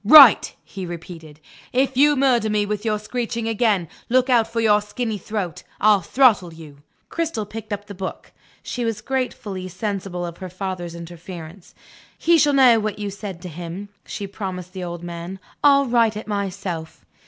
"Write," 0.03 0.55
he 0.65 0.83
repeated. 0.83 1.39
"If 1.71 1.95
you 1.95 2.15
murder 2.15 2.49
me 2.49 2.65
with 2.65 2.83
your 2.83 2.97
screeching 2.97 3.47
again, 3.47 3.87
look 4.09 4.31
out 4.31 4.47
for 4.47 4.59
your 4.59 4.81
skinny 4.81 5.19
throat 5.19 5.61
I'll 5.79 6.01
throttle 6.01 6.51
you." 6.51 6.79
Cristel 7.09 7.45
picked 7.45 7.71
up 7.71 7.85
the 7.85 7.93
book. 7.93 8.31
She 8.63 8.83
was 8.83 8.99
gratefully 8.99 9.67
sensible 9.67 10.25
of 10.25 10.37
her 10.39 10.49
father's 10.49 10.95
interference. 10.95 11.75
"He 12.17 12.39
shall 12.39 12.53
know 12.53 12.79
what 12.79 12.97
you 12.97 13.11
said 13.11 13.43
to 13.43 13.47
him," 13.47 13.89
she 14.03 14.25
promised 14.25 14.73
the 14.73 14.83
old 14.83 15.03
man. 15.03 15.37
"I'll 15.63 15.85
write 15.85 16.17
it 16.17 16.25
myself." 16.27 17.05